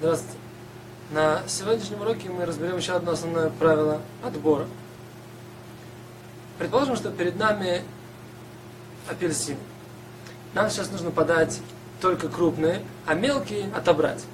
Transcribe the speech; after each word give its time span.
Здравствуйте. 0.00 0.38
На 1.10 1.42
сегодняшнем 1.48 2.02
уроке 2.02 2.28
мы 2.28 2.44
разберем 2.44 2.76
еще 2.76 2.92
одно 2.92 3.12
основное 3.12 3.50
правило 3.50 4.00
отбора. 4.22 4.66
Предположим, 6.56 6.94
что 6.94 7.10
перед 7.10 7.36
нами 7.36 7.82
апельсин. 9.08 9.56
Нам 10.54 10.70
сейчас 10.70 10.92
нужно 10.92 11.10
подать 11.10 11.60
только 12.00 12.28
крупные, 12.28 12.82
а 13.06 13.14
мелкие 13.14 13.72
отобрать. 13.74 14.24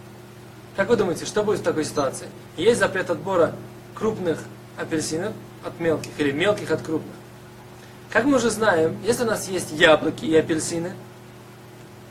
Как 0.77 0.91
вы 0.91 0.97
думаете, 0.97 1.25
что 1.25 1.43
будет 1.43 1.61
в 1.61 1.62
такой 1.62 1.87
ситуации? 1.87 2.29
Есть 2.59 2.81
запрет 2.81 3.09
отбора 3.09 3.55
крупных 3.95 4.41
апельсинов 4.77 5.33
от 5.65 5.81
мелких 5.81 6.11
или 6.19 6.31
мелких 6.31 6.73
от 6.73 6.83
крупных. 6.83 7.15
Как 8.10 8.27
мы 8.27 8.37
уже 8.37 8.51
знаем, 8.51 8.99
если 9.02 9.23
у 9.23 9.29
нас 9.29 9.49
есть 9.49 9.73
яблоки 9.73 10.27
и 10.27 10.37
апельсины, 10.37 10.93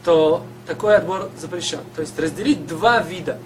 то 0.04 0.44
такой 0.66 0.98
отбор 0.98 1.30
запрещен. 1.40 1.80
То 1.96 2.02
есть 2.02 2.18
разделить 2.20 2.68
два 2.68 3.02
вида 3.02 3.38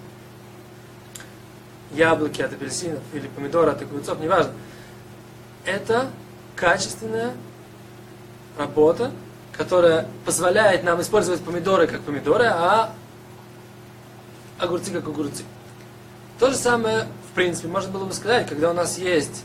яблоки 1.92 2.42
от 2.42 2.52
апельсинов 2.52 3.02
или 3.12 3.28
помидоры 3.28 3.70
от 3.70 3.82
огурцов, 3.82 4.20
неважно. 4.20 4.52
Это 5.64 6.08
качественная 6.56 7.32
работа, 8.56 9.10
которая 9.52 10.06
позволяет 10.24 10.84
нам 10.84 11.00
использовать 11.00 11.40
помидоры 11.42 11.86
как 11.86 12.02
помидоры, 12.02 12.46
а 12.46 12.92
огурцы 14.58 14.92
как 14.92 15.06
огурцы. 15.06 15.44
То 16.38 16.50
же 16.50 16.56
самое, 16.56 17.06
в 17.30 17.34
принципе, 17.34 17.68
можно 17.68 17.90
было 17.90 18.04
бы 18.04 18.12
сказать, 18.12 18.48
когда 18.48 18.70
у 18.70 18.72
нас 18.72 18.98
есть 18.98 19.44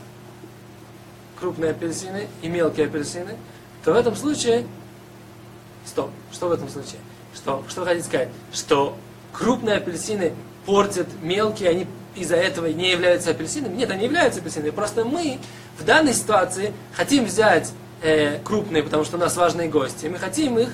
крупные 1.38 1.72
апельсины 1.72 2.28
и 2.42 2.48
мелкие 2.48 2.86
апельсины, 2.86 3.36
то 3.84 3.92
в 3.92 3.96
этом 3.96 4.14
случае... 4.14 4.66
Стоп, 5.84 6.10
что 6.32 6.48
в 6.48 6.52
этом 6.52 6.68
случае? 6.68 7.00
Что, 7.34 7.62
что 7.68 7.80
вы 7.80 7.86
хотите 7.86 8.06
сказать? 8.06 8.28
Что 8.52 8.96
крупные 9.32 9.76
апельсины 9.76 10.32
портят 10.64 11.08
мелкие, 11.20 11.68
они 11.68 11.86
из-за 12.14 12.36
этого 12.36 12.66
не 12.66 12.90
являются 12.90 13.30
апельсинами? 13.30 13.76
Нет, 13.76 13.90
они 13.90 14.04
являются 14.04 14.40
апельсинами. 14.40 14.70
Просто 14.70 15.04
мы 15.04 15.38
в 15.78 15.84
данной 15.84 16.14
ситуации 16.14 16.72
хотим 16.92 17.24
взять 17.24 17.72
э, 18.02 18.38
крупные, 18.44 18.82
потому 18.82 19.04
что 19.04 19.16
у 19.16 19.20
нас 19.20 19.36
важные 19.36 19.68
гости. 19.68 20.06
Мы 20.06 20.18
хотим 20.18 20.58
их 20.58 20.70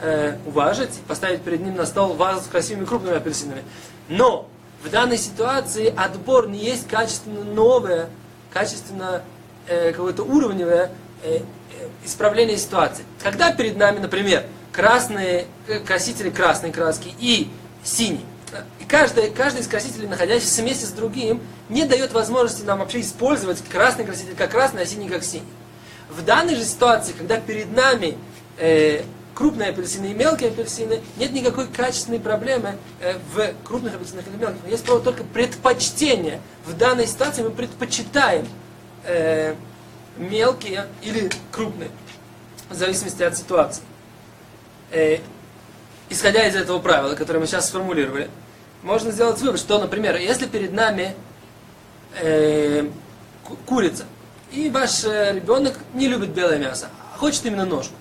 э, 0.00 0.36
уважить, 0.46 1.00
поставить 1.08 1.42
перед 1.42 1.60
ним 1.60 1.76
на 1.76 1.86
стол 1.86 2.14
вазу 2.14 2.42
с 2.42 2.46
красивыми 2.46 2.84
крупными 2.84 3.16
апельсинами. 3.16 3.62
Но 4.08 4.48
в 4.82 4.90
данной 4.90 5.18
ситуации 5.18 5.92
отбор 5.96 6.48
не 6.48 6.58
есть 6.58 6.86
качественно 6.88 7.42
новое, 7.42 8.08
качественно 8.52 9.22
э, 9.66 9.92
какое-то 9.92 10.22
уровневое 10.22 10.90
э, 11.22 11.38
э, 11.38 11.40
исправление 12.04 12.58
ситуации. 12.58 13.04
Когда 13.22 13.50
перед 13.52 13.76
нами, 13.76 13.98
например, 13.98 14.44
красные 14.72 15.46
э, 15.68 15.78
красители 15.80 16.30
красной 16.30 16.70
краски 16.70 17.14
и 17.18 17.48
синий, 17.82 18.24
и 18.80 18.84
каждый, 18.84 19.30
каждый 19.30 19.60
из 19.62 19.68
красителей, 19.68 20.06
находящийся 20.06 20.62
вместе 20.62 20.86
с 20.86 20.90
другим, 20.90 21.40
не 21.68 21.84
дает 21.84 22.12
возможности 22.12 22.64
нам 22.64 22.78
вообще 22.80 23.00
использовать 23.00 23.62
красный 23.64 24.04
краситель 24.04 24.34
как 24.36 24.50
красный, 24.50 24.82
а 24.82 24.86
синий 24.86 25.08
как 25.08 25.24
синий. 25.24 25.44
В 26.10 26.24
данной 26.24 26.54
же 26.54 26.64
ситуации, 26.64 27.12
когда 27.12 27.40
перед 27.40 27.74
нами 27.74 28.16
э, 28.58 29.02
крупные 29.34 29.70
апельсины 29.70 30.06
и 30.06 30.14
мелкие 30.14 30.50
апельсины, 30.50 31.00
нет 31.16 31.32
никакой 31.32 31.66
качественной 31.66 32.20
проблемы 32.20 32.76
э, 33.00 33.16
в 33.34 33.52
крупных 33.64 33.94
апельсинах 33.94 34.26
или 34.28 34.36
мелких. 34.36 34.60
Есть 34.68 34.84
только 34.86 35.24
предпочтение. 35.24 36.40
В 36.64 36.76
данной 36.76 37.06
ситуации 37.06 37.42
мы 37.42 37.50
предпочитаем 37.50 38.46
э, 39.04 39.54
мелкие 40.16 40.86
или 41.02 41.30
крупные, 41.50 41.90
в 42.70 42.74
зависимости 42.74 43.22
от 43.22 43.36
ситуации. 43.36 43.82
Э, 44.90 45.18
исходя 46.10 46.46
из 46.46 46.56
этого 46.56 46.78
правила, 46.78 47.14
которое 47.14 47.40
мы 47.40 47.46
сейчас 47.46 47.68
сформулировали, 47.68 48.30
можно 48.82 49.10
сделать 49.10 49.40
вывод, 49.40 49.58
что, 49.58 49.78
например, 49.78 50.16
если 50.16 50.46
перед 50.46 50.72
нами 50.72 51.14
э, 52.20 52.88
курица, 53.66 54.04
и 54.52 54.70
ваш 54.70 55.04
э, 55.04 55.32
ребенок 55.34 55.78
не 55.94 56.08
любит 56.08 56.30
белое 56.30 56.58
мясо, 56.58 56.88
а 57.14 57.18
хочет 57.18 57.44
именно 57.46 57.64
ножку, 57.64 57.94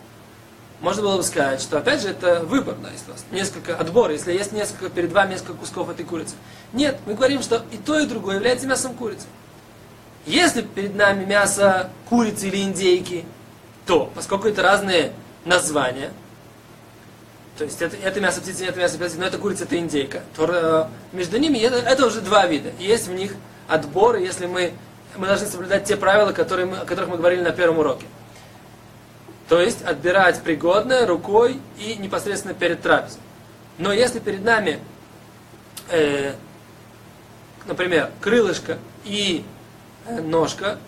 можно 0.82 1.02
было 1.02 1.18
бы 1.18 1.24
сказать, 1.24 1.62
что 1.62 1.78
опять 1.78 2.02
же 2.02 2.10
это 2.10 2.42
выбор, 2.44 2.76
да, 2.76 2.90
если 2.92 3.10
у 3.10 3.14
вас 3.14 3.24
несколько 3.32 3.78
отбор, 3.78 4.12
если 4.12 4.34
есть 4.34 4.52
несколько 4.52 4.90
перед 4.90 5.14
вами 5.14 5.32
несколько 5.32 5.54
кусков 5.54 5.90
этой 5.90 6.04
курицы. 6.04 6.36
Нет, 6.74 7.00
мы 7.06 7.14
говорим, 7.14 7.42
что 7.42 7.64
и 7.72 7.78
то, 7.78 7.98
и 7.98 8.06
другое 8.06 8.36
является 8.36 8.68
мясом 8.68 8.94
курицы. 8.94 9.26
Если 10.26 10.62
перед 10.62 10.94
нами 10.96 11.24
мясо 11.24 11.90
курицы 12.10 12.50
или 12.50 12.62
индейки, 12.64 13.26
то, 13.86 14.12
поскольку 14.14 14.50
это 14.50 14.62
разные 14.62 15.14
названия, 15.46 16.12
то 17.58 17.66
есть 17.66 17.82
это, 17.82 17.96
это 17.98 18.20
мясо 18.20 18.42
птицы, 18.42 18.66
это 18.66 18.80
мясо 18.80 18.98
птицы, 18.98 19.20
но 19.20 19.26
это 19.26 19.38
курица, 19.38 19.66
это 19.66 19.78
индейка, 19.78 20.22
то 20.36 20.46
э, 20.50 21.16
между 21.16 21.38
ними 21.38 21.60
это, 21.60 21.78
это 21.78 22.06
уже 22.08 22.22
два 22.22 22.48
вида. 22.48 22.72
есть 22.80 23.08
в 23.08 23.14
них 23.14 23.34
отборы, 23.68 24.22
если 24.22 24.48
мы, 24.48 24.74
мы 25.18 25.28
должны 25.28 25.48
соблюдать 25.48 25.86
те 25.86 25.96
правила, 25.96 26.32
которые 26.32 26.66
мы, 26.66 26.78
о 26.78 26.86
которых 26.86 27.12
мы 27.12 27.18
говорили 27.18 27.42
на 27.42 27.52
первом 27.52 27.80
уроке. 27.80 28.06
То 29.50 29.62
есть 29.62 29.84
отбирать 29.84 30.42
пригодное 30.42 31.06
рукой 31.06 31.60
и 31.78 31.96
непосредственно 31.96 32.56
перед 32.56 32.82
трапезой. 32.82 33.22
Но 33.78 33.94
если 33.94 34.20
перед 34.20 34.44
нами, 34.44 34.80
э, 35.90 36.34
например, 37.68 38.10
крылышко 38.20 38.80
и 39.04 39.46
э, 40.08 40.22
ножка 40.22 40.80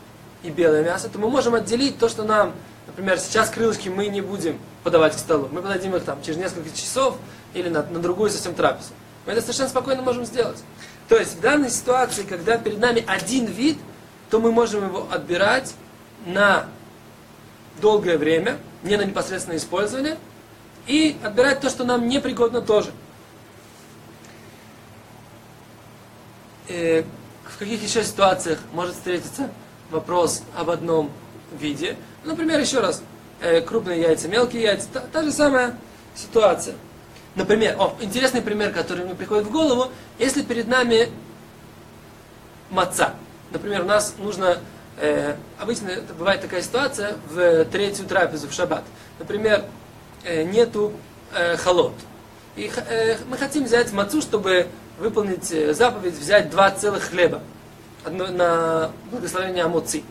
и 0.46 0.52
белое 0.52 0.84
мясо, 0.84 1.10
то 1.10 1.18
мы 1.20 1.30
можем 1.30 1.56
отделить 1.56 1.98
то, 1.98 2.08
что 2.08 2.24
нам, 2.24 2.54
например, 2.88 3.20
сейчас 3.20 3.50
крылышки 3.50 3.90
мы 3.90 4.08
не 4.08 4.22
будем 4.22 4.60
подавать 4.84 5.16
к 5.16 5.20
столу. 5.20 5.50
Мы 5.52 5.62
подадим 5.62 5.96
их 5.96 6.04
там 6.04 6.22
через 6.22 6.38
несколько 6.38 6.70
часов 6.76 7.18
или 7.54 7.70
на, 7.70 7.84
на 7.84 8.00
другую 8.00 8.30
совсем 8.30 8.54
трапезу. 8.54 8.90
Мы 9.26 9.34
это 9.34 9.42
совершенно 9.42 9.70
спокойно 9.70 10.02
можем 10.04 10.26
сделать. 10.26 10.64
То 11.10 11.18
есть 11.18 11.38
в 11.38 11.42
данной 11.42 11.70
ситуации, 11.70 12.24
когда 12.24 12.58
перед 12.58 12.80
нами 12.80 13.04
один 13.08 13.46
вид, 13.46 13.78
то 14.30 14.40
мы 14.40 14.52
можем 14.52 14.86
его 14.86 15.08
отбирать 15.12 15.74
на 16.26 16.68
долгое 17.82 18.18
время, 18.18 18.58
не 18.84 18.98
на 18.98 19.04
непосредственное 19.04 19.58
использование, 19.58 20.18
и 20.88 21.18
отбирать 21.24 21.62
то, 21.62 21.70
что 21.70 21.84
нам 21.84 22.08
непригодно 22.08 22.62
тоже. 22.62 22.92
Э, 26.68 27.04
в 27.44 27.58
каких 27.58 27.82
еще 27.84 28.04
ситуациях 28.04 28.60
может 28.74 28.96
встретиться 28.96 29.50
вопрос 29.92 30.44
об 30.56 30.70
одном 30.70 31.12
виде? 31.58 31.98
Например, 32.24 32.60
еще 32.60 32.80
раз, 32.80 33.02
э, 33.42 33.62
крупные 33.62 34.02
яйца, 34.02 34.28
мелкие 34.28 34.64
яйца, 34.64 34.88
та, 34.92 35.00
та 35.02 35.24
же 35.24 35.32
самая 35.32 35.78
ситуация. 36.16 36.76
Например, 37.36 37.76
о, 37.80 37.96
интересный 38.00 38.42
пример, 38.42 38.72
который 38.72 39.06
мне 39.06 39.16
приходит 39.16 39.46
в 39.46 39.52
голову, 39.52 39.92
если 40.20 40.42
перед 40.42 40.68
нами 40.68 41.10
маца. 42.70 43.14
Например, 43.52 43.82
у 43.82 43.86
нас 43.86 44.16
нужно 44.18 44.58
Э, 44.98 45.36
обычно 45.60 45.90
бывает 46.18 46.42
такая 46.42 46.62
ситуация 46.62 47.16
в 47.30 47.66
третью 47.66 48.06
трапезу, 48.06 48.48
в 48.48 48.54
шаббат. 48.54 48.84
Например, 49.20 49.66
э, 50.24 50.44
нету 50.44 50.94
э, 51.34 51.58
холод. 51.58 51.94
И 52.56 52.72
э, 52.74 53.18
мы 53.30 53.38
хотим 53.38 53.66
взять 53.66 53.92
мацу, 53.92 54.22
чтобы 54.22 54.68
выполнить 54.98 55.52
э, 55.52 55.74
заповедь, 55.74 56.14
взять 56.14 56.50
два 56.50 56.72
целых 56.72 57.04
хлеба. 57.04 57.42
На 58.06 58.92
благословение 59.10 59.64
амуци. 59.64 60.04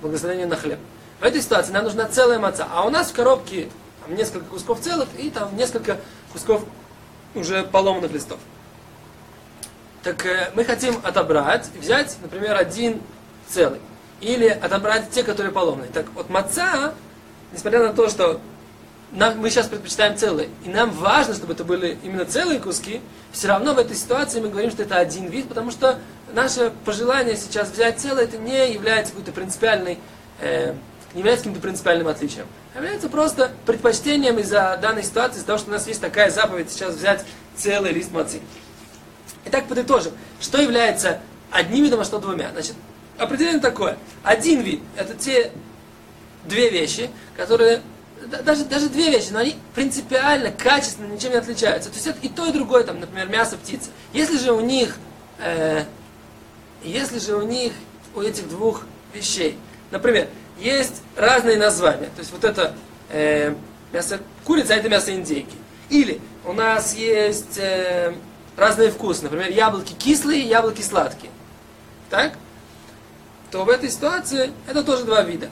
Благословение 0.00 0.46
на 0.46 0.56
хлеб. 0.56 0.78
В 1.20 1.24
этой 1.24 1.42
ситуации 1.42 1.72
нам 1.72 1.84
нужна 1.84 2.06
целая 2.06 2.38
маца. 2.38 2.66
А 2.72 2.86
у 2.86 2.90
нас 2.90 3.10
в 3.10 3.14
коробке 3.14 3.68
там, 4.04 4.16
несколько 4.16 4.46
кусков 4.46 4.80
целых 4.80 5.08
и 5.18 5.30
там 5.30 5.54
несколько 5.56 5.98
кусков 6.32 6.64
уже 7.34 7.64
поломанных 7.64 8.12
листов. 8.12 8.38
Так 10.02 10.24
э, 10.24 10.50
мы 10.54 10.64
хотим 10.64 10.98
отобрать, 11.02 11.68
взять, 11.78 12.16
например, 12.22 12.56
один 12.56 13.00
целый. 13.48 13.80
Или 14.20 14.48
отобрать 14.48 15.10
те, 15.10 15.24
которые 15.24 15.52
поломаны. 15.52 15.88
Так 15.88 16.06
вот 16.14 16.30
маца, 16.30 16.94
несмотря 17.52 17.80
на 17.80 17.92
то, 17.92 18.08
что 18.08 18.40
нам, 19.12 19.38
мы 19.38 19.50
сейчас 19.50 19.66
предпочитаем 19.66 20.16
целые, 20.16 20.48
и 20.64 20.68
нам 20.68 20.90
важно, 20.90 21.34
чтобы 21.34 21.54
это 21.54 21.64
были 21.64 21.98
именно 22.02 22.24
целые 22.24 22.60
куски, 22.60 23.00
все 23.32 23.48
равно 23.48 23.74
в 23.74 23.78
этой 23.78 23.96
ситуации 23.96 24.40
мы 24.40 24.48
говорим, 24.48 24.70
что 24.70 24.82
это 24.82 24.96
один 24.96 25.26
вид, 25.26 25.48
потому 25.48 25.70
что 25.70 25.98
наше 26.32 26.72
пожелание 26.84 27.36
сейчас 27.36 27.70
взять 27.70 27.98
целое, 28.00 28.24
это 28.24 28.38
не 28.38 28.72
является 28.72 29.12
какой-то 29.12 29.32
принципиальной, 29.32 29.98
э, 30.40 30.74
не 31.14 31.20
является 31.20 31.44
каким-то 31.44 31.60
принципиальным 31.60 32.08
отличием. 32.08 32.46
А 32.74 32.78
является 32.78 33.08
просто 33.08 33.50
предпочтением 33.66 34.38
из-за 34.38 34.78
данной 34.80 35.02
ситуации, 35.02 35.38
из-за 35.38 35.46
того, 35.46 35.58
что 35.58 35.68
у 35.68 35.72
нас 35.72 35.86
есть 35.86 36.00
такая 36.00 36.30
заповедь 36.30 36.70
сейчас 36.70 36.94
взять 36.94 37.24
целый 37.56 37.92
лист 37.92 38.12
мацы. 38.12 38.40
Итак, 39.46 39.66
подытожим. 39.66 40.12
Что 40.40 40.60
является 40.60 41.20
одним 41.50 41.84
видом, 41.84 42.00
а 42.00 42.04
что 42.04 42.18
двумя? 42.18 42.50
Значит, 42.50 42.74
определение 43.16 43.60
такое. 43.60 43.96
Один 44.22 44.60
вид– 44.60 44.82
это 44.96 45.14
те 45.14 45.52
две 46.44 46.70
вещи, 46.70 47.10
которые 47.36 47.82
даже, 48.26 48.64
даже 48.64 48.88
две 48.88 49.10
вещи, 49.10 49.28
но 49.30 49.38
они 49.40 49.56
принципиально, 49.74 50.50
качественно 50.50 51.06
ничем 51.12 51.30
не 51.30 51.36
отличаются. 51.36 51.90
То 51.90 51.96
есть 51.96 52.06
это 52.06 52.18
и 52.22 52.28
то, 52.28 52.46
и 52.46 52.52
другое, 52.52 52.84
там, 52.84 53.00
например, 53.00 53.28
мясо 53.28 53.56
птицы. 53.56 53.90
Если 54.12 54.38
же 54.38 54.52
у 54.52 54.60
них, 54.60 54.96
э, 55.38 55.84
если 56.82 57.18
же 57.18 57.36
у 57.36 57.42
них, 57.42 57.72
у 58.14 58.20
этих 58.20 58.48
двух 58.48 58.84
вещей, 59.14 59.58
например, 59.90 60.28
есть 60.58 61.02
разные 61.16 61.56
названия, 61.56 62.06
то 62.06 62.20
есть 62.20 62.32
вот 62.32 62.44
это 62.44 62.74
э, 63.10 63.54
мясо 63.92 64.20
курицы, 64.44 64.72
а 64.72 64.76
это 64.76 64.88
мясо 64.88 65.14
индейки. 65.14 65.56
Или 65.88 66.20
у 66.44 66.52
нас 66.52 66.94
есть 66.94 67.58
э, 67.58 68.14
разные 68.56 68.90
вкусы. 68.90 69.22
Например, 69.22 69.50
яблоки 69.50 69.92
кислые, 69.92 70.42
яблоки 70.42 70.82
сладкие. 70.82 71.30
Так? 72.10 72.34
То 73.50 73.64
в 73.64 73.70
этой 73.70 73.90
ситуации 73.90 74.52
это 74.66 74.82
тоже 74.82 75.04
два 75.04 75.22
вида. 75.22 75.48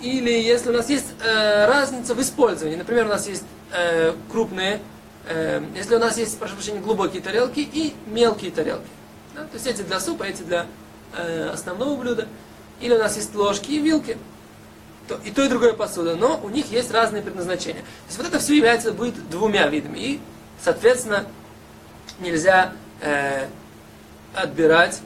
Или 0.00 0.30
если 0.30 0.70
у 0.70 0.72
нас 0.72 0.88
есть 0.88 1.12
э, 1.22 1.66
разница 1.66 2.14
в 2.14 2.20
использовании. 2.20 2.76
Например, 2.76 3.06
у 3.06 3.10
нас 3.10 3.28
есть 3.28 3.44
э, 3.72 4.14
крупные, 4.30 4.80
э, 5.28 5.62
если 5.76 5.96
у 5.96 5.98
нас 5.98 6.16
есть, 6.16 6.38
прошу 6.38 6.54
прощения, 6.54 6.80
глубокие 6.80 7.22
тарелки 7.22 7.60
и 7.60 7.94
мелкие 8.06 8.50
тарелки. 8.50 8.86
Да? 9.34 9.42
То 9.42 9.54
есть 9.54 9.66
эти 9.66 9.82
для 9.82 10.00
супа, 10.00 10.24
эти 10.24 10.42
для 10.42 10.66
э, 11.16 11.50
основного 11.52 11.96
блюда. 11.96 12.28
Или 12.80 12.94
у 12.94 12.98
нас 12.98 13.16
есть 13.16 13.34
ложки 13.34 13.70
и 13.70 13.78
вилки. 13.78 14.18
То, 15.08 15.18
и 15.24 15.30
то, 15.30 15.42
и 15.44 15.48
другое 15.48 15.72
посуда. 15.72 16.16
Но 16.16 16.40
у 16.42 16.48
них 16.48 16.70
есть 16.70 16.90
разные 16.90 17.22
предназначения. 17.22 17.82
То 17.82 18.06
есть 18.08 18.18
вот 18.18 18.26
это 18.26 18.38
все 18.38 18.56
является, 18.56 18.92
будет 18.92 19.28
двумя 19.30 19.68
видами. 19.68 19.98
И, 19.98 20.20
соответственно, 20.62 21.26
нельзя 22.20 22.72
э, 23.00 23.48
отбирать 24.34 25.00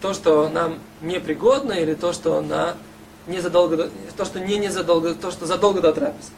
то, 0.00 0.14
что 0.14 0.48
нам 0.48 0.78
непригодно, 1.00 1.72
или 1.72 1.94
то, 1.94 2.12
что 2.12 2.40
на 2.40 2.76
незадолго 3.26 3.76
до, 3.76 3.90
то, 4.16 4.24
что 4.24 4.40
не 4.40 4.58
незадолго, 4.58 5.14
то, 5.14 5.30
что 5.30 5.46
задолго 5.46 5.80
до 5.80 5.92
трапезы. 5.92 6.30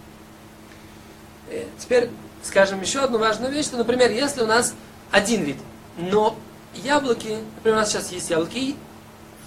И 1.50 1.66
теперь 1.78 2.10
скажем 2.42 2.80
еще 2.80 3.00
одну 3.00 3.18
важную 3.18 3.52
вещь, 3.52 3.66
что, 3.66 3.76
например, 3.76 4.10
если 4.10 4.42
у 4.42 4.46
нас 4.46 4.74
один 5.10 5.44
вид, 5.44 5.56
но 5.96 6.36
яблоки, 6.74 7.38
например, 7.56 7.78
у 7.78 7.80
нас 7.80 7.90
сейчас 7.90 8.12
есть 8.12 8.30
яблоки 8.30 8.76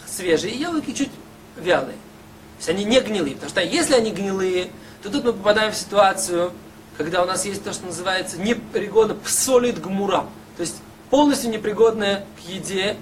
свежие, 0.07 0.53
яблоки 0.53 0.91
чуть 0.91 1.09
вялые. 1.57 1.95
То 1.95 2.59
есть 2.59 2.69
они 2.69 2.85
не 2.85 2.99
гнилые. 3.01 3.35
Потому 3.35 3.49
что 3.49 3.61
если 3.61 3.95
они 3.95 4.11
гнилые, 4.11 4.69
то 5.03 5.09
тут 5.09 5.23
мы 5.23 5.33
попадаем 5.33 5.71
в 5.71 5.75
ситуацию, 5.75 6.51
когда 6.97 7.23
у 7.23 7.25
нас 7.25 7.45
есть 7.45 7.63
то, 7.63 7.73
что 7.73 7.85
называется 7.85 8.39
непригодно 8.39 9.15
псолит 9.15 9.81
гмура. 9.81 10.25
То 10.55 10.61
есть 10.61 10.77
полностью 11.09 11.49
непригодная 11.49 12.25
к 12.37 12.49
еде 12.49 12.95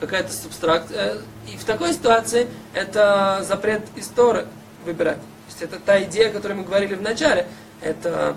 какая-то 0.00 0.32
субстракт. 0.32 0.90
Э, 0.92 1.20
и 1.50 1.56
в 1.56 1.64
такой 1.64 1.92
ситуации 1.92 2.48
это 2.74 3.44
запрет 3.46 3.82
истории 3.96 4.46
выбирать. 4.84 5.16
То 5.16 5.22
есть 5.48 5.62
это 5.62 5.78
та 5.80 6.02
идея, 6.04 6.28
о 6.28 6.32
которой 6.32 6.52
мы 6.52 6.64
говорили 6.64 6.94
в 6.94 7.02
начале. 7.02 7.46
Это 7.80 8.36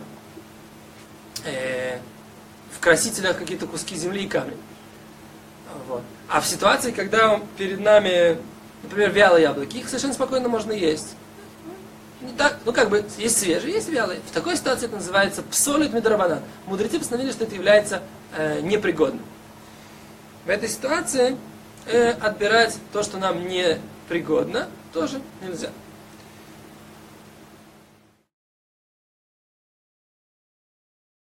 э, 1.45 1.99
красителях 2.81 3.37
какие-то 3.37 3.67
куски 3.67 3.95
земли 3.95 4.25
и 4.25 4.27
камни. 4.27 4.57
Вот. 5.87 6.01
А 6.27 6.41
в 6.41 6.45
ситуации, 6.45 6.91
когда 6.91 7.39
перед 7.57 7.79
нами, 7.79 8.37
например, 8.83 9.11
вялые 9.11 9.43
яблоки, 9.43 9.77
их 9.77 9.87
совершенно 9.87 10.13
спокойно 10.13 10.49
можно 10.49 10.71
есть. 10.71 11.15
Не 12.21 12.33
так, 12.33 12.57
ну 12.65 12.73
как 12.73 12.89
бы, 12.89 13.03
есть 13.17 13.39
свежие, 13.39 13.73
есть 13.73 13.89
вялые. 13.89 14.19
В 14.27 14.31
такой 14.31 14.55
ситуации 14.55 14.85
это 14.85 14.95
называется 14.95 15.41
псолит 15.43 15.93
медрабанан. 15.93 16.41
Мудрецы 16.67 16.99
постановили, 16.99 17.31
что 17.31 17.45
это 17.45 17.55
является 17.55 18.03
э, 18.35 18.61
непригодным. 18.61 19.23
В 20.45 20.49
этой 20.49 20.69
ситуации 20.69 21.37
э, 21.87 22.11
отбирать 22.11 22.77
то, 22.93 23.01
что 23.01 23.17
нам 23.17 23.47
не 23.47 23.79
пригодно, 24.07 24.67
тоже 24.93 25.21
нельзя. 25.41 25.69